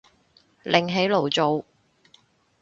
[0.63, 1.63] 另起爐灶